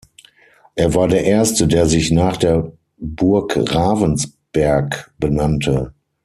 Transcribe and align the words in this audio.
Er 0.73 0.95
war 0.95 1.07
der 1.07 1.25
erste, 1.25 1.67
der 1.67 1.85
sich 1.85 2.09
nach 2.09 2.35
der 2.35 2.71
Burg 2.97 3.55
Ravensberg 3.55 5.13
benannte. 5.19 5.93